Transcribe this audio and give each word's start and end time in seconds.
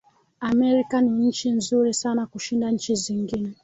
Amerika 0.39 1.01
ni 1.01 1.27
nchi 1.27 1.51
nzuri 1.51 1.93
sana 1.93 2.25
kushinda 2.25 2.71
nchi 2.71 2.95
zingine 2.95 3.53